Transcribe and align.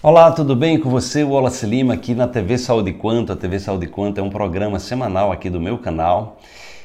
Olá, 0.00 0.30
tudo 0.30 0.54
bem 0.54 0.78
com 0.78 0.88
você? 0.88 1.24
O 1.24 1.30
Wallace 1.30 1.66
Lima 1.66 1.94
aqui 1.94 2.14
na 2.14 2.28
TV 2.28 2.56
Saúde 2.56 2.92
Quanto. 2.92 3.32
A 3.32 3.36
TV 3.36 3.58
Saúde 3.58 3.88
Quanto 3.88 4.18
é 4.18 4.22
um 4.22 4.30
programa 4.30 4.78
semanal 4.78 5.32
aqui 5.32 5.50
do 5.50 5.60
meu 5.60 5.76
canal 5.76 6.38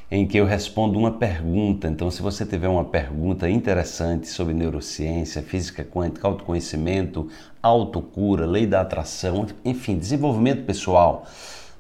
em 0.10 0.26
que 0.26 0.36
eu 0.36 0.46
respondo 0.46 0.98
uma 0.98 1.12
pergunta. 1.12 1.88
Então, 1.88 2.10
se 2.10 2.24
você 2.24 2.44
tiver 2.44 2.68
uma 2.68 2.84
pergunta 2.84 3.48
interessante 3.48 4.28
sobre 4.28 4.56
neurociência, 4.56 5.44
física 5.44 5.84
quântica, 5.84 6.28
autoconhecimento, 6.28 7.30
autocura, 7.62 8.48
lei 8.48 8.66
da 8.66 8.82
atração, 8.82 9.46
enfim, 9.64 9.96
desenvolvimento 9.96 10.66
pessoal, 10.66 11.24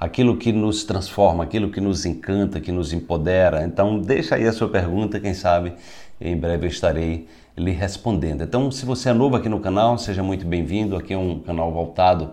aquilo 0.04 0.36
que 0.36 0.52
nos 0.52 0.84
transforma, 0.84 1.46
aquilo 1.46 1.70
que 1.70 1.80
nos 1.80 2.06
encanta, 2.06 2.60
que 2.60 2.74
nos 2.74 2.92
empodera. 2.92 3.64
Então, 3.64 3.98
deixa 3.98 4.36
aí 4.36 4.46
a 4.46 4.52
sua 4.52 4.68
pergunta, 4.68 5.18
quem 5.18 5.34
sabe 5.34 5.72
em 6.20 6.36
breve 6.36 6.66
eu 6.66 6.70
estarei 6.70 7.26
lhe 7.56 7.72
respondendo. 7.72 8.44
Então, 8.44 8.70
se 8.70 8.86
você 8.86 9.12
é 9.12 9.14
novo 9.14 9.38
aqui 9.38 9.48
no 9.48 9.62
canal, 9.62 9.98
seja 9.98 10.22
muito 10.22 10.46
bem-vindo. 10.46 10.98
Aqui 10.98 11.14
é 11.14 11.18
um 11.18 11.40
canal 11.40 11.72
voltado 11.72 12.32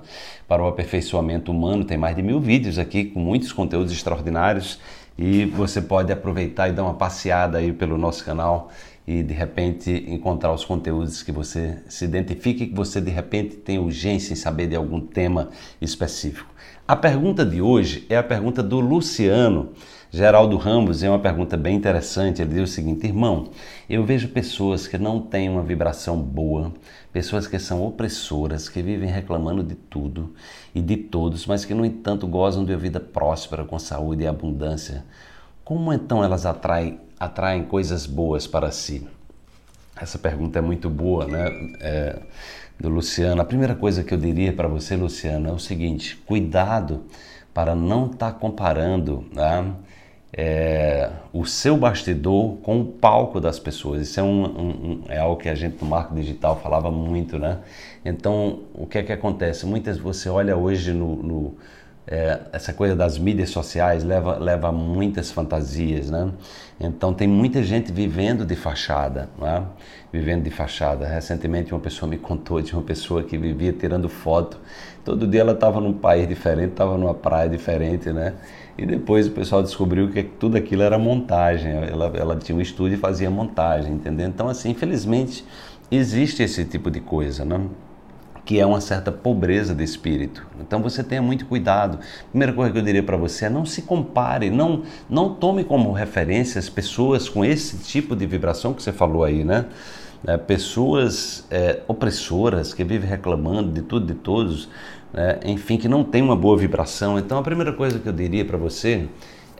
para 0.48 0.60
o 0.60 0.66
aperfeiçoamento 0.66 1.52
humano. 1.52 1.84
Tem 1.84 1.96
mais 1.96 2.16
de 2.16 2.22
mil 2.22 2.40
vídeos 2.40 2.76
aqui 2.76 3.04
com 3.04 3.20
muitos 3.20 3.52
conteúdos 3.52 3.92
extraordinários 3.92 4.80
e 5.16 5.44
você 5.44 5.80
pode 5.80 6.12
aproveitar 6.12 6.68
e 6.68 6.72
dar 6.72 6.82
uma 6.82 6.94
passeada 6.94 7.58
aí 7.58 7.72
pelo 7.72 7.96
nosso 7.96 8.24
canal 8.24 8.70
e 9.06 9.22
de 9.22 9.32
repente 9.32 9.92
encontrar 10.08 10.52
os 10.52 10.64
conteúdos 10.64 11.22
que 11.22 11.30
você 11.30 11.78
se 11.88 12.04
identifique, 12.04 12.66
que 12.66 12.74
você 12.74 13.00
de 13.00 13.12
repente 13.12 13.54
tem 13.56 13.78
urgência 13.78 14.32
em 14.32 14.36
saber 14.36 14.66
de 14.66 14.74
algum 14.74 15.00
tema 15.00 15.50
específico. 15.80 16.49
A 16.90 16.96
pergunta 16.96 17.46
de 17.46 17.62
hoje 17.62 18.04
é 18.08 18.16
a 18.16 18.22
pergunta 18.22 18.64
do 18.64 18.80
Luciano. 18.80 19.68
Geraldo 20.10 20.56
Ramos 20.56 21.04
é 21.04 21.08
uma 21.08 21.20
pergunta 21.20 21.56
bem 21.56 21.76
interessante. 21.76 22.42
Ele 22.42 22.54
diz 22.54 22.68
o 22.68 22.72
seguinte: 22.72 23.06
Irmão, 23.06 23.50
eu 23.88 24.04
vejo 24.04 24.26
pessoas 24.30 24.88
que 24.88 24.98
não 24.98 25.20
têm 25.20 25.48
uma 25.48 25.62
vibração 25.62 26.20
boa, 26.20 26.72
pessoas 27.12 27.46
que 27.46 27.60
são 27.60 27.86
opressoras, 27.86 28.68
que 28.68 28.82
vivem 28.82 29.08
reclamando 29.08 29.62
de 29.62 29.76
tudo 29.76 30.34
e 30.74 30.82
de 30.82 30.96
todos, 30.96 31.46
mas 31.46 31.64
que, 31.64 31.74
no 31.74 31.86
entanto, 31.86 32.26
gozam 32.26 32.64
de 32.64 32.72
uma 32.72 32.78
vida 32.80 32.98
próspera, 32.98 33.64
com 33.64 33.78
saúde 33.78 34.24
e 34.24 34.26
abundância. 34.26 35.04
Como 35.62 35.92
então 35.92 36.24
elas 36.24 36.44
atraem, 36.44 36.98
atraem 37.20 37.62
coisas 37.62 38.04
boas 38.04 38.48
para 38.48 38.72
si? 38.72 39.06
Essa 40.00 40.18
pergunta 40.18 40.58
é 40.58 40.62
muito 40.62 40.88
boa, 40.88 41.26
né? 41.26 41.46
É, 41.80 42.18
do 42.78 42.88
Luciano. 42.88 43.40
A 43.42 43.44
primeira 43.44 43.74
coisa 43.74 44.02
que 44.02 44.14
eu 44.14 44.18
diria 44.18 44.52
para 44.52 44.68
você, 44.68 44.96
Luciano, 44.96 45.48
é 45.48 45.52
o 45.52 45.58
seguinte: 45.58 46.16
cuidado 46.26 47.04
para 47.52 47.74
não 47.74 48.06
estar 48.06 48.32
tá 48.32 48.38
comparando. 48.38 49.24
Né? 49.32 49.74
é, 50.32 51.10
o 51.32 51.44
seu 51.44 51.76
bastidor 51.76 52.58
com 52.58 52.80
o 52.80 52.84
palco 52.84 53.40
das 53.40 53.58
pessoas. 53.58 54.02
Isso 54.02 54.20
é, 54.20 54.22
um, 54.22 54.44
um, 54.44 55.02
é 55.08 55.18
algo 55.18 55.36
que 55.36 55.48
a 55.48 55.54
gente 55.54 55.82
no 55.82 55.88
marco 55.88 56.14
digital 56.14 56.58
falava 56.60 56.90
muito, 56.90 57.38
né? 57.38 57.58
Então, 58.04 58.60
o 58.74 58.86
que 58.86 58.98
é 58.98 59.02
que 59.02 59.12
acontece? 59.12 59.66
Muitas 59.66 59.98
você 59.98 60.28
olha 60.28 60.56
hoje 60.56 60.92
no, 60.92 61.16
no 61.16 61.54
é, 62.10 62.40
essa 62.52 62.72
coisa 62.72 62.96
das 62.96 63.16
mídias 63.16 63.50
sociais 63.50 64.02
leva, 64.02 64.36
leva 64.36 64.68
a 64.68 64.72
muitas 64.72 65.30
fantasias, 65.30 66.10
né? 66.10 66.32
Então 66.80 67.14
tem 67.14 67.28
muita 67.28 67.62
gente 67.62 67.92
vivendo 67.92 68.44
de 68.44 68.56
fachada, 68.56 69.28
né? 69.38 69.62
Vivendo 70.12 70.42
de 70.42 70.50
fachada. 70.50 71.06
Recentemente 71.06 71.72
uma 71.72 71.78
pessoa 71.80 72.10
me 72.10 72.18
contou 72.18 72.60
de 72.60 72.72
uma 72.72 72.82
pessoa 72.82 73.22
que 73.22 73.38
vivia 73.38 73.72
tirando 73.72 74.08
foto. 74.08 74.58
Todo 75.04 75.24
dia 75.24 75.42
ela 75.42 75.52
estava 75.52 75.80
num 75.80 75.92
país 75.92 76.26
diferente, 76.26 76.72
estava 76.72 76.98
numa 76.98 77.14
praia 77.14 77.48
diferente, 77.48 78.10
né? 78.10 78.34
E 78.76 78.84
depois 78.84 79.28
o 79.28 79.30
pessoal 79.30 79.62
descobriu 79.62 80.10
que 80.10 80.24
tudo 80.24 80.56
aquilo 80.56 80.82
era 80.82 80.98
montagem. 80.98 81.70
Ela, 81.70 82.06
ela 82.16 82.36
tinha 82.36 82.58
um 82.58 82.60
estúdio 82.60 82.96
e 82.96 82.98
fazia 82.98 83.30
montagem, 83.30 83.92
entendeu? 83.92 84.26
Então 84.26 84.48
assim, 84.48 84.70
infelizmente 84.70 85.44
existe 85.88 86.42
esse 86.42 86.64
tipo 86.64 86.90
de 86.90 86.98
coisa, 87.00 87.44
né? 87.44 87.60
Que 88.50 88.58
é 88.58 88.66
uma 88.66 88.80
certa 88.80 89.12
pobreza 89.12 89.72
de 89.72 89.84
espírito. 89.84 90.44
Então 90.60 90.82
você 90.82 91.04
tenha 91.04 91.22
muito 91.22 91.46
cuidado. 91.46 92.00
Primeira 92.30 92.52
coisa 92.52 92.72
que 92.72 92.78
eu 92.78 92.82
diria 92.82 93.00
para 93.00 93.16
você 93.16 93.44
é 93.44 93.48
não 93.48 93.64
se 93.64 93.82
compare, 93.82 94.50
não 94.50 94.82
não 95.08 95.32
tome 95.32 95.62
como 95.62 95.92
referências 95.92 96.68
pessoas 96.68 97.28
com 97.28 97.44
esse 97.44 97.78
tipo 97.78 98.16
de 98.16 98.26
vibração 98.26 98.74
que 98.74 98.82
você 98.82 98.90
falou 98.90 99.22
aí, 99.22 99.44
né? 99.44 99.66
É, 100.26 100.36
pessoas 100.36 101.46
é, 101.48 101.78
opressoras 101.86 102.74
que 102.74 102.82
vivem 102.82 103.08
reclamando 103.08 103.70
de 103.70 103.82
tudo 103.82 104.04
de 104.04 104.14
todos, 104.14 104.68
né? 105.12 105.38
enfim, 105.44 105.76
que 105.76 105.86
não 105.86 106.02
tem 106.02 106.20
uma 106.20 106.34
boa 106.34 106.58
vibração. 106.58 107.20
Então 107.20 107.38
a 107.38 107.42
primeira 107.44 107.72
coisa 107.72 108.00
que 108.00 108.08
eu 108.08 108.12
diria 108.12 108.44
para 108.44 108.58
você 108.58 109.08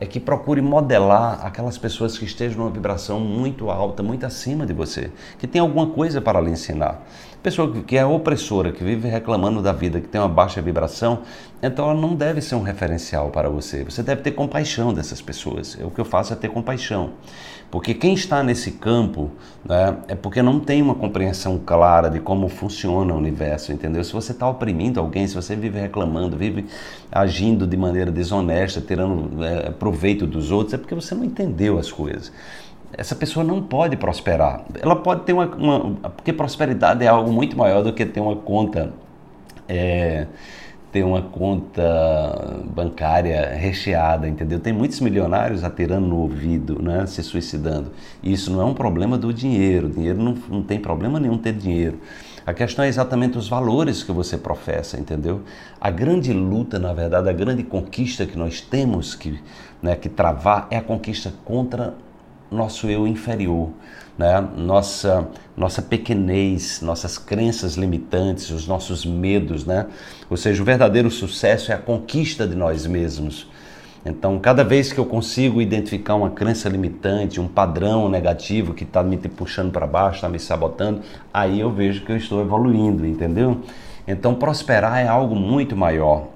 é 0.01 0.05
que 0.07 0.19
procure 0.19 0.61
modelar 0.61 1.45
aquelas 1.45 1.77
pessoas 1.77 2.17
que 2.17 2.25
estejam 2.25 2.57
numa 2.57 2.71
vibração 2.71 3.19
muito 3.19 3.69
alta, 3.69 4.01
muito 4.01 4.25
acima 4.25 4.65
de 4.65 4.73
você, 4.73 5.11
que 5.37 5.45
tem 5.45 5.61
alguma 5.61 5.85
coisa 5.85 6.19
para 6.19 6.41
lhe 6.41 6.49
ensinar. 6.49 7.05
Pessoa 7.43 7.71
que 7.83 7.95
é 7.95 8.03
opressora, 8.03 8.71
que 8.71 8.83
vive 8.83 9.07
reclamando 9.07 9.61
da 9.61 9.71
vida, 9.71 10.01
que 10.01 10.07
tem 10.07 10.19
uma 10.19 10.27
baixa 10.27 10.59
vibração, 10.59 11.19
então 11.61 11.89
ela 11.89 11.99
não 11.99 12.15
deve 12.15 12.41
ser 12.41 12.55
um 12.55 12.61
referencial 12.61 13.29
para 13.29 13.49
você. 13.49 13.83
Você 13.83 14.01
deve 14.01 14.21
ter 14.21 14.31
compaixão 14.31 14.93
dessas 14.93 15.21
pessoas. 15.21 15.77
O 15.83 15.91
que 15.91 16.01
eu 16.01 16.05
faço 16.05 16.33
é 16.33 16.35
ter 16.35 16.49
compaixão. 16.49 17.11
Porque 17.69 17.93
quem 17.93 18.13
está 18.13 18.43
nesse 18.43 18.71
campo 18.71 19.31
né, 19.63 19.95
é 20.09 20.15
porque 20.15 20.41
não 20.41 20.59
tem 20.59 20.81
uma 20.81 20.93
compreensão 20.93 21.57
clara 21.57 22.09
de 22.09 22.19
como 22.19 22.49
funciona 22.49 23.13
o 23.13 23.17
universo, 23.17 23.71
entendeu? 23.71 24.03
Se 24.03 24.11
você 24.11 24.33
está 24.33 24.49
oprimindo 24.49 24.99
alguém, 24.99 25.25
se 25.25 25.35
você 25.35 25.55
vive 25.55 25.79
reclamando, 25.79 26.35
vive 26.35 26.65
agindo 27.09 27.65
de 27.65 27.77
maneira 27.77 28.11
desonesta, 28.11 28.81
tirando 28.81 29.41
é, 29.45 29.69
proveito 29.69 30.27
dos 30.27 30.51
outros, 30.51 30.73
é 30.73 30.77
porque 30.77 30.93
você 30.93 31.15
não 31.15 31.23
entendeu 31.23 31.79
as 31.79 31.89
coisas. 31.89 32.31
Essa 32.91 33.15
pessoa 33.15 33.41
não 33.41 33.61
pode 33.61 33.95
prosperar. 33.95 34.65
Ela 34.81 34.97
pode 34.97 35.23
ter 35.23 35.31
uma, 35.31 35.45
uma 35.45 36.09
porque 36.09 36.33
prosperidade 36.33 37.05
é 37.05 37.07
algo 37.07 37.31
muito 37.31 37.55
maior 37.55 37.83
do 37.83 37.93
que 37.93 38.05
ter 38.05 38.19
uma 38.19 38.35
conta. 38.35 38.91
É, 39.69 40.27
ter 40.91 41.03
uma 41.03 41.21
conta 41.21 41.81
bancária 42.75 43.55
recheada, 43.55 44.27
entendeu? 44.27 44.59
Tem 44.59 44.73
muitos 44.73 44.99
milionários 44.99 45.63
atirando 45.63 46.05
no 46.05 46.17
ouvido, 46.17 46.81
né, 46.81 47.05
se 47.05 47.23
suicidando. 47.23 47.91
Isso 48.21 48.51
não 48.51 48.61
é 48.61 48.65
um 48.65 48.73
problema 48.73 49.17
do 49.17 49.33
dinheiro. 49.33 49.87
O 49.87 49.89
dinheiro 49.89 50.21
não, 50.21 50.35
não 50.49 50.61
tem 50.61 50.79
problema 50.79 51.19
nenhum 51.19 51.37
ter 51.37 51.53
dinheiro. 51.53 51.99
A 52.45 52.53
questão 52.53 52.83
é 52.83 52.87
exatamente 52.87 53.37
os 53.37 53.47
valores 53.47 54.03
que 54.03 54.11
você 54.11 54.37
professa, 54.37 54.99
entendeu? 54.99 55.41
A 55.79 55.89
grande 55.89 56.33
luta, 56.33 56.77
na 56.77 56.91
verdade, 56.91 57.29
a 57.29 57.33
grande 57.33 57.63
conquista 57.63 58.25
que 58.25 58.37
nós 58.37 58.59
temos 58.59 59.15
que, 59.15 59.39
né, 59.81 59.95
que 59.95 60.09
travar 60.09 60.67
é 60.69 60.77
a 60.77 60.81
conquista 60.81 61.31
contra 61.45 61.93
nosso 62.51 62.87
eu 62.87 63.07
inferior, 63.07 63.69
né? 64.17 64.45
nossa, 64.57 65.29
nossa 65.55 65.81
pequenez, 65.81 66.81
nossas 66.81 67.17
crenças 67.17 67.75
limitantes, 67.75 68.49
os 68.49 68.67
nossos 68.67 69.05
medos. 69.05 69.65
Né? 69.65 69.87
Ou 70.29 70.35
seja, 70.35 70.61
o 70.61 70.65
verdadeiro 70.65 71.09
sucesso 71.09 71.71
é 71.71 71.75
a 71.75 71.77
conquista 71.77 72.45
de 72.45 72.55
nós 72.55 72.85
mesmos. 72.85 73.47
Então, 74.05 74.39
cada 74.39 74.63
vez 74.63 74.91
que 74.91 74.99
eu 74.99 75.05
consigo 75.05 75.61
identificar 75.61 76.15
uma 76.15 76.31
crença 76.31 76.67
limitante, 76.67 77.39
um 77.39 77.47
padrão 77.47 78.09
negativo 78.09 78.73
que 78.73 78.83
está 78.83 79.03
me 79.03 79.15
puxando 79.17 79.71
para 79.71 79.85
baixo, 79.85 80.15
está 80.15 80.27
me 80.27 80.39
sabotando, 80.39 81.01
aí 81.31 81.59
eu 81.59 81.71
vejo 81.71 82.03
que 82.03 82.11
eu 82.11 82.17
estou 82.17 82.41
evoluindo, 82.41 83.05
entendeu? 83.05 83.61
Então, 84.07 84.33
prosperar 84.33 84.99
é 84.99 85.07
algo 85.07 85.35
muito 85.35 85.75
maior. 85.77 86.27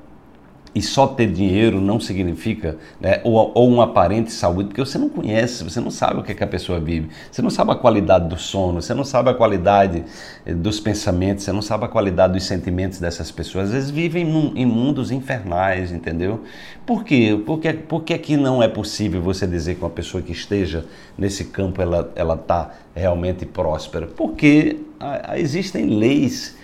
E 0.76 0.82
só 0.82 1.08
ter 1.08 1.32
dinheiro 1.32 1.80
não 1.80 2.02
significa, 2.02 2.78
né, 3.00 3.22
ou, 3.24 3.50
ou 3.56 3.70
uma 3.70 3.86
aparente 3.86 4.30
saúde, 4.30 4.68
porque 4.68 4.82
você 4.82 4.98
não 4.98 5.08
conhece, 5.08 5.64
você 5.64 5.80
não 5.80 5.90
sabe 5.90 6.20
o 6.20 6.24
que, 6.24 6.34
é 6.34 6.36
que 6.36 6.44
a 6.44 6.48
pessoa 6.48 6.82
vive, 6.82 7.08
você 7.32 7.42
não 7.42 7.50
sabe 7.50 7.72
a 7.72 7.76
qualidade 7.76 8.28
do 8.28 8.38
sono, 8.38 8.82
você 8.82 8.94
não 8.94 9.06
sabe 9.06 9.30
a 9.30 9.34
qualidade 9.34 10.04
eh, 10.46 10.54
dos 10.54 10.82
pensamentos, 10.82 11.46
você 11.46 11.54
não 11.54 11.62
sabe 11.62 11.86
a 11.86 11.88
qualidade 11.88 12.34
dos 12.34 12.44
sentimentos 12.44 13.00
dessas 13.00 13.32
pessoas. 13.32 13.68
Às 13.68 13.72
vezes 13.72 13.90
vivem 13.90 14.26
num, 14.26 14.52
em 14.54 14.66
mundos 14.66 15.12
infernais, 15.12 15.94
entendeu? 15.94 16.42
Por 16.86 17.06
quê? 17.06 17.42
Porque, 17.46 17.72
por 17.72 18.04
que, 18.04 18.18
que 18.18 18.36
não 18.36 18.62
é 18.62 18.68
possível 18.68 19.22
você 19.22 19.48
dizer 19.48 19.76
que 19.76 19.82
uma 19.82 19.90
pessoa 19.90 20.22
que 20.22 20.34
esteja 20.34 20.84
nesse 21.18 21.46
campo 21.46 21.82
ela 21.82 22.36
está 22.36 22.72
realmente 22.94 23.46
próspera? 23.46 24.08
Porque 24.08 24.82
ah, 25.00 25.40
existem 25.40 25.86
leis 25.86 26.58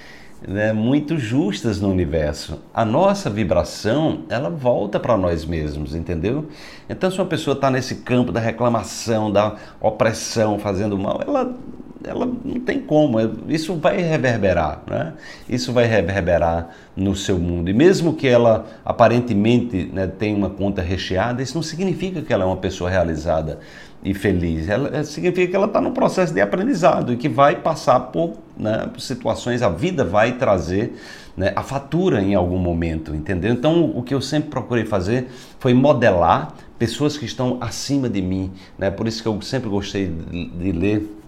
né, 0.47 0.73
muito 0.73 1.17
justas 1.17 1.79
no 1.79 1.89
universo. 1.89 2.59
A 2.73 2.83
nossa 2.83 3.29
vibração, 3.29 4.23
ela 4.29 4.49
volta 4.49 4.99
para 4.99 5.15
nós 5.17 5.45
mesmos, 5.45 5.93
entendeu? 5.93 6.47
Então, 6.89 7.11
se 7.11 7.19
uma 7.19 7.27
pessoa 7.27 7.53
está 7.53 7.69
nesse 7.69 7.95
campo 7.97 8.31
da 8.31 8.39
reclamação, 8.39 9.31
da 9.31 9.55
opressão, 9.79 10.57
fazendo 10.57 10.97
mal, 10.97 11.21
ela, 11.25 11.55
ela 12.03 12.25
não 12.43 12.59
tem 12.59 12.79
como. 12.79 13.19
É, 13.19 13.29
isso 13.47 13.75
vai 13.75 14.01
reverberar, 14.01 14.81
né? 14.87 15.13
Isso 15.47 15.71
vai 15.71 15.85
reverberar 15.85 16.69
no 16.95 17.15
seu 17.15 17.37
mundo. 17.37 17.69
E 17.69 17.73
mesmo 17.73 18.15
que 18.15 18.27
ela 18.27 18.65
aparentemente 18.83 19.89
né, 19.93 20.07
tenha 20.07 20.35
uma 20.35 20.49
conta 20.49 20.81
recheada, 20.81 21.43
isso 21.43 21.55
não 21.55 21.63
significa 21.63 22.21
que 22.21 22.33
ela 22.33 22.43
é 22.43 22.47
uma 22.47 22.57
pessoa 22.57 22.89
realizada 22.89 23.59
e 24.03 24.13
feliz. 24.13 24.67
Ela, 24.67 25.03
significa 25.03 25.47
que 25.47 25.55
ela 25.55 25.67
está 25.67 25.79
no 25.79 25.91
processo 25.91 26.33
de 26.33 26.41
aprendizado 26.41 27.13
e 27.13 27.17
que 27.17 27.29
vai 27.29 27.55
passar 27.55 27.99
por, 27.99 28.33
né, 28.57 28.89
por 28.91 28.99
situações, 28.99 29.61
a 29.61 29.69
vida 29.69 30.03
vai 30.03 30.33
trazer 30.33 30.93
né, 31.37 31.53
a 31.55 31.63
fatura 31.63 32.21
em 32.21 32.35
algum 32.35 32.57
momento, 32.57 33.15
entendeu? 33.15 33.53
Então, 33.53 33.91
o 33.95 34.01
que 34.03 34.13
eu 34.13 34.21
sempre 34.21 34.49
procurei 34.49 34.85
fazer 34.85 35.27
foi 35.59 35.73
modelar 35.73 36.53
pessoas 36.77 37.17
que 37.17 37.25
estão 37.25 37.57
acima 37.61 38.09
de 38.09 38.21
mim, 38.21 38.51
né? 38.77 38.89
Por 38.89 39.07
isso 39.07 39.21
que 39.21 39.27
eu 39.27 39.39
sempre 39.41 39.69
gostei 39.69 40.07
de, 40.07 40.45
de 40.49 40.71
ler 40.71 41.20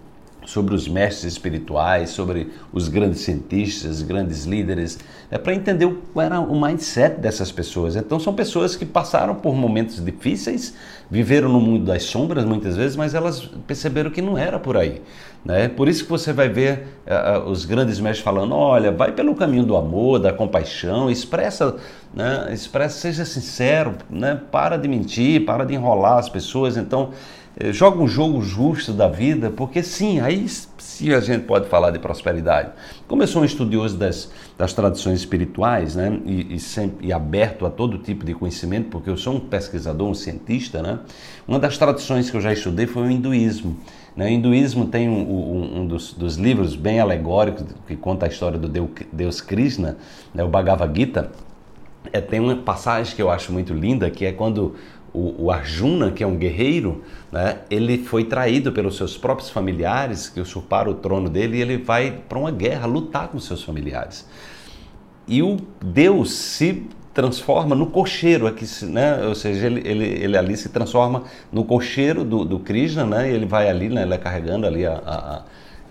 sobre 0.46 0.74
os 0.74 0.86
mestres 0.86 1.32
espirituais, 1.32 2.10
sobre 2.10 2.50
os 2.72 2.88
grandes 2.88 3.20
cientistas, 3.20 4.02
grandes 4.02 4.44
líderes, 4.44 4.98
é 5.30 5.38
para 5.38 5.54
entender 5.54 5.92
qual 6.12 6.26
era 6.26 6.40
o 6.40 6.60
mindset 6.60 7.20
dessas 7.20 7.50
pessoas. 7.50 7.96
Então 7.96 8.20
são 8.20 8.34
pessoas 8.34 8.76
que 8.76 8.84
passaram 8.84 9.34
por 9.34 9.54
momentos 9.54 10.04
difíceis, 10.04 10.74
viveram 11.10 11.48
no 11.48 11.60
mundo 11.60 11.84
das 11.84 12.04
sombras 12.04 12.44
muitas 12.44 12.76
vezes, 12.76 12.96
mas 12.96 13.14
elas 13.14 13.40
perceberam 13.66 14.10
que 14.10 14.22
não 14.22 14.36
era 14.36 14.58
por 14.58 14.76
aí. 14.76 15.00
Né? 15.44 15.68
Por 15.68 15.88
isso 15.88 16.04
que 16.04 16.10
você 16.10 16.32
vai 16.32 16.48
ver 16.48 16.86
uh, 17.06 17.50
os 17.50 17.64
grandes 17.66 18.00
mestres 18.00 18.24
falando, 18.24 18.54
olha, 18.54 18.90
vai 18.90 19.12
pelo 19.12 19.34
caminho 19.34 19.64
do 19.64 19.76
amor, 19.76 20.18
da 20.18 20.32
compaixão, 20.32 21.10
expressa, 21.10 21.76
né? 22.14 22.48
expressa, 22.50 22.98
seja 22.98 23.24
sincero, 23.24 23.94
né? 24.08 24.40
para 24.50 24.78
de 24.78 24.88
mentir, 24.88 25.44
para 25.44 25.64
de 25.64 25.74
enrolar 25.74 26.18
as 26.18 26.28
pessoas. 26.30 26.78
Então 26.78 27.10
joga 27.72 28.02
um 28.02 28.08
jogo 28.08 28.42
justo 28.42 28.92
da 28.92 29.06
vida, 29.06 29.50
porque 29.50 29.82
sim, 29.82 30.18
aí 30.18 30.46
sim 30.48 31.12
a 31.12 31.20
gente 31.20 31.44
pode 31.44 31.68
falar 31.68 31.90
de 31.90 32.00
prosperidade. 32.00 32.72
Como 33.06 33.22
eu 33.22 33.26
sou 33.28 33.42
um 33.42 33.44
estudioso 33.44 33.96
das, 33.96 34.30
das 34.58 34.72
tradições 34.72 35.20
espirituais, 35.20 35.94
né, 35.94 36.18
e, 36.26 36.56
e, 36.56 36.60
sempre, 36.60 37.06
e 37.06 37.12
aberto 37.12 37.64
a 37.64 37.70
todo 37.70 37.98
tipo 37.98 38.24
de 38.24 38.34
conhecimento, 38.34 38.88
porque 38.88 39.08
eu 39.08 39.16
sou 39.16 39.34
um 39.34 39.40
pesquisador, 39.40 40.08
um 40.08 40.14
cientista, 40.14 40.82
né, 40.82 40.98
uma 41.46 41.60
das 41.60 41.78
tradições 41.78 42.28
que 42.28 42.36
eu 42.36 42.40
já 42.40 42.52
estudei 42.52 42.86
foi 42.86 43.04
o 43.04 43.10
hinduísmo. 43.10 43.76
Né? 44.16 44.26
O 44.26 44.28
hinduísmo 44.28 44.86
tem 44.86 45.08
um, 45.08 45.20
um, 45.20 45.80
um 45.80 45.86
dos, 45.86 46.12
dos, 46.12 46.36
livros 46.36 46.74
bem 46.74 46.98
alegóricos 46.98 47.64
que 47.86 47.94
conta 47.94 48.26
a 48.26 48.28
história 48.28 48.58
do 48.58 48.68
Deus, 48.68 48.88
Deus 49.12 49.40
Krishna, 49.40 49.96
né, 50.34 50.42
o 50.42 50.48
Bhagavad 50.48 50.92
Gita, 50.98 51.30
é, 52.12 52.20
tem 52.20 52.40
uma 52.40 52.56
passagem 52.56 53.14
que 53.14 53.22
eu 53.22 53.30
acho 53.30 53.52
muito 53.52 53.72
linda, 53.72 54.10
que 54.10 54.26
é 54.26 54.32
quando 54.32 54.74
o, 55.14 55.44
o 55.44 55.50
Arjuna, 55.50 56.10
que 56.10 56.24
é 56.24 56.26
um 56.26 56.36
guerreiro, 56.36 57.04
né, 57.30 57.60
ele 57.70 57.98
foi 57.98 58.24
traído 58.24 58.72
pelos 58.72 58.96
seus 58.96 59.16
próprios 59.16 59.48
familiares, 59.48 60.28
que 60.28 60.40
usurparam 60.40 60.90
o 60.90 60.94
trono 60.94 61.30
dele, 61.30 61.58
e 61.58 61.62
ele 61.62 61.78
vai 61.78 62.10
para 62.28 62.36
uma 62.36 62.50
guerra 62.50 62.86
lutar 62.86 63.28
com 63.28 63.38
seus 63.38 63.62
familiares. 63.62 64.28
E 65.28 65.40
o 65.40 65.56
Deus 65.80 66.32
se 66.32 66.86
transforma 67.14 67.76
no 67.76 67.86
cocheiro, 67.86 68.48
aqui, 68.48 68.66
né? 68.86 69.24
ou 69.24 69.36
seja, 69.36 69.66
ele, 69.66 69.88
ele, 69.88 70.04
ele 70.04 70.36
ali 70.36 70.56
se 70.56 70.68
transforma 70.68 71.22
no 71.52 71.64
cocheiro 71.64 72.24
do, 72.24 72.44
do 72.44 72.58
Krishna, 72.58 73.06
né? 73.06 73.30
e 73.30 73.34
ele 73.34 73.46
vai 73.46 73.70
ali, 73.70 73.88
né? 73.88 74.02
ele 74.02 74.14
é 74.14 74.18
carregando 74.18 74.66
ali 74.66 74.84
a, 74.84 74.94
a 74.96 75.42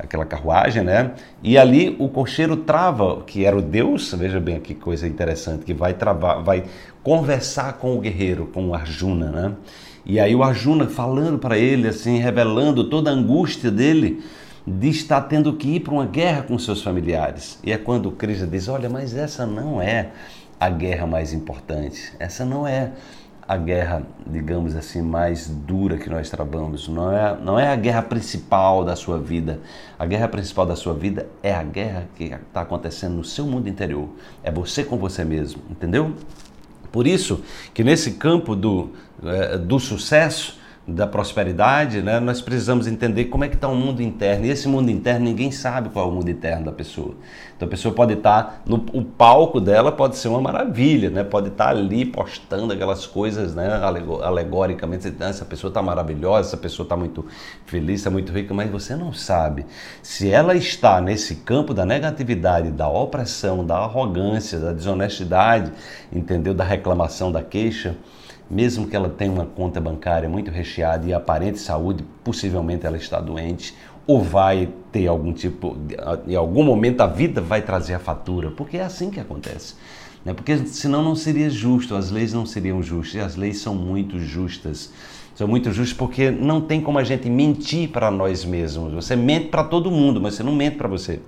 aquela 0.03 0.25
carruagem, 0.25 0.83
né? 0.83 1.11
E 1.41 1.57
ali 1.57 1.95
o 1.99 2.09
cocheiro 2.09 2.57
trava, 2.57 3.23
que 3.23 3.45
era 3.45 3.57
o 3.57 3.61
Deus, 3.61 4.13
veja 4.13 4.39
bem 4.39 4.59
que 4.59 4.75
coisa 4.75 5.07
interessante, 5.07 5.63
que 5.63 5.73
vai 5.73 5.93
travar, 5.93 6.43
vai 6.43 6.65
conversar 7.01 7.73
com 7.73 7.95
o 7.95 7.99
guerreiro, 7.99 8.47
com 8.47 8.69
o 8.69 8.75
Arjuna, 8.75 9.31
né? 9.31 9.53
E 10.05 10.19
aí 10.19 10.35
o 10.35 10.43
Arjuna 10.43 10.87
falando 10.87 11.39
para 11.39 11.57
ele 11.57 11.87
assim, 11.87 12.17
revelando 12.17 12.89
toda 12.89 13.09
a 13.09 13.13
angústia 13.13 13.71
dele 13.71 14.23
de 14.65 14.89
estar 14.89 15.21
tendo 15.21 15.53
que 15.53 15.75
ir 15.75 15.79
para 15.79 15.93
uma 15.93 16.05
guerra 16.05 16.43
com 16.43 16.57
seus 16.57 16.81
familiares. 16.81 17.59
E 17.63 17.71
é 17.71 17.77
quando 17.77 18.07
o 18.07 18.11
Krishna 18.11 18.47
diz: 18.47 18.67
"Olha, 18.67 18.89
mas 18.89 19.15
essa 19.15 19.45
não 19.45 19.81
é 19.81 20.11
a 20.59 20.69
guerra 20.69 21.05
mais 21.05 21.33
importante. 21.33 22.13
Essa 22.19 22.45
não 22.45 22.65
é 22.65 22.91
a 23.47 23.57
guerra, 23.57 24.03
digamos 24.25 24.75
assim, 24.75 25.01
mais 25.01 25.47
dura 25.47 25.97
que 25.97 26.09
nós 26.09 26.29
travamos. 26.29 26.87
Não 26.87 27.11
é, 27.11 27.37
não 27.39 27.59
é 27.59 27.67
a 27.69 27.75
guerra 27.75 28.01
principal 28.01 28.85
da 28.85 28.95
sua 28.95 29.19
vida. 29.19 29.59
A 29.99 30.05
guerra 30.05 30.27
principal 30.27 30.65
da 30.65 30.75
sua 30.75 30.93
vida 30.93 31.27
é 31.41 31.53
a 31.53 31.63
guerra 31.63 32.07
que 32.15 32.25
está 32.25 32.61
acontecendo 32.61 33.15
no 33.15 33.23
seu 33.23 33.45
mundo 33.45 33.67
interior. 33.67 34.07
É 34.43 34.51
você 34.51 34.83
com 34.83 34.97
você 34.97 35.23
mesmo, 35.25 35.61
entendeu? 35.69 36.13
Por 36.91 37.07
isso 37.07 37.43
que 37.73 37.83
nesse 37.83 38.11
campo 38.11 38.55
do, 38.55 38.91
é, 39.23 39.57
do 39.57 39.79
sucesso, 39.79 40.59
da 40.85 41.07
prosperidade, 41.07 42.01
né, 42.01 42.19
nós 42.19 42.41
precisamos 42.41 42.87
entender 42.87 43.25
como 43.25 43.45
é 43.45 43.47
que 43.47 43.55
está 43.55 43.69
o 43.69 43.75
mundo 43.75 44.01
interno. 44.01 44.45
E 44.45 44.49
esse 44.49 44.67
mundo 44.67 44.91
interno, 44.91 45.23
ninguém 45.23 45.49
sabe 45.49 45.87
qual 45.87 46.05
é 46.05 46.11
o 46.11 46.11
mundo 46.11 46.29
interno 46.29 46.65
da 46.65 46.73
pessoa. 46.73 47.15
Então 47.55 47.67
a 47.67 47.71
pessoa 47.71 47.95
pode 47.95 48.13
estar, 48.13 48.43
tá 48.43 48.61
no 48.65 48.83
o 48.91 49.01
palco 49.01 49.61
dela 49.61 49.93
pode 49.93 50.17
ser 50.17 50.27
uma 50.27 50.41
maravilha, 50.41 51.09
né? 51.09 51.23
pode 51.23 51.47
estar 51.47 51.65
tá 51.65 51.69
ali 51.69 52.03
postando 52.03 52.73
aquelas 52.73 53.05
coisas 53.05 53.55
né, 53.55 53.79
alegoricamente, 54.21 55.13
essa 55.21 55.45
pessoa 55.45 55.69
está 55.69 55.81
maravilhosa, 55.81 56.49
essa 56.49 56.57
pessoa 56.57 56.83
está 56.83 56.97
muito 56.97 57.25
feliz, 57.65 58.01
está 58.01 58.09
muito 58.09 58.33
rica, 58.33 58.53
mas 58.53 58.69
você 58.69 58.93
não 58.93 59.13
sabe 59.13 59.65
se 60.01 60.29
ela 60.29 60.53
está 60.53 60.99
nesse 60.99 61.35
campo 61.35 61.73
da 61.73 61.85
negatividade, 61.85 62.71
da 62.71 62.89
opressão, 62.89 63.65
da 63.65 63.77
arrogância, 63.77 64.59
da 64.59 64.73
desonestidade, 64.73 65.71
entendeu? 66.11 66.53
Da 66.53 66.65
reclamação, 66.65 67.31
da 67.31 67.41
queixa 67.41 67.95
mesmo 68.49 68.87
que 68.87 68.95
ela 68.95 69.09
tenha 69.09 69.31
uma 69.31 69.45
conta 69.45 69.79
bancária 69.79 70.27
muito 70.27 70.51
recheada 70.51 71.07
e 71.07 71.13
aparente 71.13 71.59
saúde, 71.59 72.03
possivelmente 72.23 72.85
ela 72.85 72.97
está 72.97 73.19
doente 73.19 73.73
ou 74.05 74.21
vai 74.21 74.69
ter 74.91 75.07
algum 75.07 75.31
tipo, 75.31 75.77
em 76.27 76.35
algum 76.35 76.63
momento 76.63 77.01
a 77.01 77.07
vida 77.07 77.41
vai 77.41 77.61
trazer 77.61 77.93
a 77.93 77.99
fatura, 77.99 78.51
porque 78.51 78.77
é 78.77 78.83
assim 78.83 79.09
que 79.09 79.19
acontece. 79.19 79.75
Né? 80.25 80.33
Porque 80.33 80.57
senão 80.67 81.01
não 81.01 81.15
seria 81.15 81.49
justo, 81.49 81.95
as 81.95 82.11
leis 82.11 82.33
não 82.33 82.45
seriam 82.45 82.83
justas, 82.83 83.15
e 83.15 83.19
as 83.19 83.35
leis 83.35 83.59
são 83.59 83.73
muito 83.73 84.19
justas. 84.19 84.91
São 85.35 85.47
muito 85.47 85.71
justas 85.71 85.97
porque 85.97 86.29
não 86.29 86.61
tem 86.61 86.79
como 86.79 86.99
a 86.99 87.03
gente 87.03 87.29
mentir 87.29 87.89
para 87.89 88.11
nós 88.11 88.45
mesmos. 88.45 88.93
Você 88.93 89.15
mente 89.15 89.47
para 89.47 89.63
todo 89.63 89.89
mundo, 89.89 90.21
mas 90.21 90.35
você 90.35 90.43
não 90.43 90.53
mente 90.53 90.77
para 90.77 90.87
você. 90.87 91.19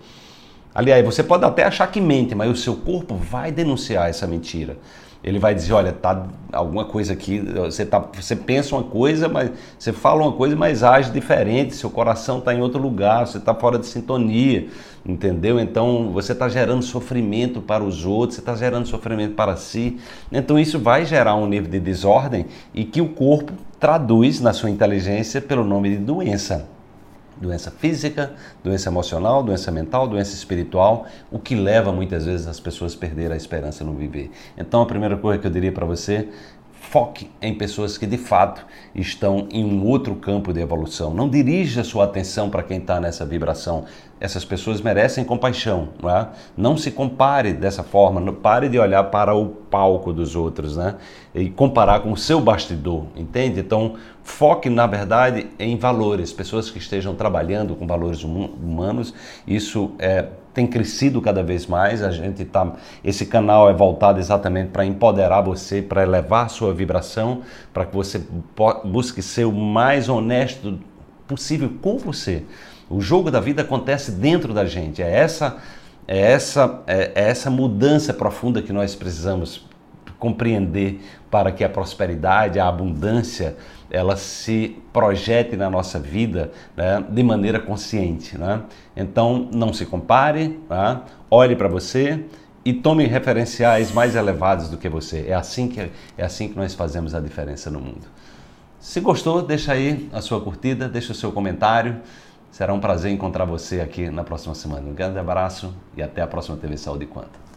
Aliás, 0.76 1.04
você 1.04 1.24
pode 1.24 1.44
até 1.44 1.64
achar 1.64 1.88
que 1.88 2.00
mente, 2.00 2.36
mas 2.36 2.52
o 2.52 2.56
seu 2.56 2.76
corpo 2.76 3.16
vai 3.16 3.52
denunciar 3.52 4.10
essa 4.10 4.28
mentira 4.28 4.78
ele 5.26 5.40
vai 5.40 5.56
dizer, 5.56 5.74
olha, 5.74 5.92
tá 5.92 6.28
alguma 6.54 6.86
coisa 6.86 7.14
aqui, 7.14 7.40
você, 7.40 7.84
tá, 7.84 7.98
você 7.98 8.36
pensa 8.36 8.76
uma 8.76 8.84
coisa, 8.84 9.28
mas 9.28 9.50
você 9.78 9.92
fala 9.92 10.22
uma 10.22 10.32
coisa, 10.32 10.56
mas 10.56 10.84
age 10.84 11.12
diferente, 11.12 11.76
seu 11.76 11.90
coração 11.90 12.38
está 12.38 12.54
em 12.54 12.62
outro 12.62 12.80
lugar, 12.80 13.26
você 13.26 13.40
está 13.40 13.52
fora 13.56 13.80
de 13.80 13.88
sintonia, 13.88 14.68
entendeu? 15.04 15.60
Então 15.60 16.12
você 16.14 16.34
está 16.34 16.48
gerando 16.48 16.84
sofrimento 16.84 17.60
para 17.60 17.84
os 17.84 18.06
outros, 18.06 18.36
você 18.36 18.42
está 18.42 18.54
gerando 18.54 18.88
sofrimento 18.88 19.34
para 19.34 19.56
si. 19.56 20.00
Então 20.32 20.60
isso 20.60 20.78
vai 20.78 21.06
gerar 21.06 21.34
um 21.34 21.48
nível 21.48 21.72
de 21.72 21.80
desordem 21.80 22.46
e 22.72 22.86
que 22.86 23.02
o 23.02 23.10
corpo 23.10 23.52
traduz 23.80 24.40
na 24.40 24.54
sua 24.54 24.70
inteligência 24.70 25.42
pelo 25.42 25.64
nome 25.64 25.90
de 25.90 25.98
doença 25.98 26.75
doença 27.38 27.72
física, 27.72 28.34
doença 28.64 28.90
emocional, 28.90 29.44
doença 29.44 29.72
mental, 29.72 30.08
doença 30.08 30.34
espiritual, 30.34 31.06
o 31.32 31.40
que 31.40 31.56
leva 31.56 31.92
muitas 31.92 32.26
vezes 32.26 32.48
as 32.48 32.60
pessoas 32.60 32.96
a 32.96 32.98
perder 32.98 33.32
a 33.32 33.36
esperança 33.36 33.84
no 33.84 33.94
viver. 33.94 34.32
Então, 34.58 34.82
a 34.82 34.86
primeira 34.86 35.18
coisa 35.18 35.40
que 35.40 35.48
eu 35.48 35.52
diria 35.52 35.72
para 35.72 35.86
você 35.86 36.30
Foque 36.90 37.30
em 37.42 37.54
pessoas 37.54 37.98
que 37.98 38.06
de 38.06 38.18
fato 38.18 38.66
estão 38.94 39.48
em 39.52 39.66
um 39.66 39.86
outro 39.86 40.16
campo 40.16 40.54
de 40.54 40.62
evolução. 40.62 41.14
Não 41.14 41.28
dirija 41.28 41.84
sua 41.84 42.06
atenção 42.06 42.50
para 42.50 42.62
quem 42.62 42.78
está 42.78 43.00
nessa 43.00 43.26
vibração. 43.26 43.86
Essas 44.20 44.46
pessoas 44.46 44.82
merecem 44.82 45.26
compaixão, 45.26 45.90
não, 46.02 46.10
é? 46.10 46.30
não 46.56 46.78
se 46.78 46.92
compare 46.92 47.54
dessa 47.54 47.84
forma, 47.84 48.32
pare 48.32 48.70
de 48.70 48.80
olhar 48.80 49.04
para 49.06 49.34
o 49.34 49.48
palco 49.48 50.14
dos 50.14 50.36
outros 50.36 50.78
né? 50.78 50.96
e 51.34 51.50
comparar 51.50 52.02
com 52.02 52.12
o 52.12 52.18
seu 52.18 52.40
bastidor, 52.40 53.08
entende? 53.16 53.60
Então, 53.60 53.96
foque 54.26 54.70
na 54.70 54.88
verdade 54.88 55.48
em 55.58 55.78
valores, 55.78 56.34
pessoas 56.34 56.70
que 56.70 56.80
estejam 56.80 57.16
trabalhando 57.16 57.76
com 57.76 57.88
valores 57.88 58.24
humanos. 58.24 59.14
Isso 59.48 59.92
é 60.00 60.26
tem 60.52 60.66
crescido 60.66 61.22
cada 61.22 61.44
vez 61.44 61.68
mais. 61.68 62.02
A 62.02 62.10
gente 62.10 62.46
tá, 62.46 62.76
esse 63.04 63.26
canal 63.26 63.70
é 63.70 63.74
voltado 63.74 64.20
exatamente 64.20 64.70
para 64.70 64.86
empoderar 64.86 65.42
você, 65.42 65.82
para 65.82 66.02
elevar 66.02 66.50
sua 66.50 66.74
vibração, 66.74 67.42
para 67.74 67.86
que 67.86 67.94
você 67.94 68.24
busque 68.86 69.22
ser 69.22 69.44
o 69.44 69.52
mais 69.52 70.08
honesto 70.08 70.80
possível 71.28 71.70
com 71.82 71.98
você. 71.98 72.46
O 72.90 73.02
jogo 73.02 73.30
da 73.30 73.42
vida 73.42 73.64
acontece 73.64 74.12
dentro 74.12 74.54
da 74.54 74.66
gente. 74.66 75.04
É 75.04 75.10
essa 75.14 75.58
é 76.08 76.32
essa 76.32 76.82
é, 76.88 77.12
é 77.16 77.30
essa 77.30 77.50
mudança 77.50 78.14
profunda 78.14 78.62
que 78.62 78.72
nós 78.72 78.96
precisamos 78.96 79.66
compreender 80.20 81.02
para 81.30 81.52
que 81.52 81.64
a 81.64 81.70
prosperidade, 81.70 82.60
a 82.60 82.68
abundância, 82.68 83.56
ela 83.90 84.16
se 84.16 84.78
projete 84.92 85.56
na 85.56 85.70
nossa 85.70 86.00
vida 86.00 86.52
né, 86.76 87.04
de 87.10 87.24
maneira 87.24 87.60
consciente. 87.60 88.38
Né? 88.38 88.62
Então, 88.96 89.50
não 89.54 89.74
se 89.74 89.86
compare, 89.86 90.60
tá? 90.68 91.04
olhe 91.30 91.56
para 91.56 91.68
você 91.68 92.24
e 92.64 92.74
tome 92.74 93.06
referenciais 93.06 93.92
mais 93.92 94.16
elevados 94.16 94.70
do 94.70 94.78
que 94.78 94.90
você. 94.90 95.26
É 95.28 95.34
assim 95.34 95.68
que, 95.68 95.92
é 96.18 96.26
assim 96.26 96.50
que 96.50 96.58
nós 96.58 96.74
fazemos 96.74 97.14
a 97.14 97.20
diferença 97.20 97.70
no 97.70 97.80
mundo. 97.80 98.08
Se 98.80 99.00
gostou, 99.00 99.42
deixa 99.42 99.74
aí 99.74 100.10
a 100.14 100.22
sua 100.22 100.42
curtida, 100.42 100.88
deixa 100.88 101.12
o 101.12 101.16
seu 101.16 101.32
comentário. 101.32 101.98
Será 102.52 102.74
um 102.74 102.80
prazer 102.80 103.12
encontrar 103.12 103.46
você 103.46 103.82
aqui 103.82 104.10
na 104.10 104.24
próxima 104.24 104.56
semana. 104.56 104.88
Um 104.90 104.94
grande 104.94 105.20
abraço 105.20 105.74
e 105.96 106.02
até 106.02 106.22
a 106.22 106.28
próxima 106.28 106.56
TV 106.56 106.78
Saúde 106.78 107.06
Quanta. 107.06 107.55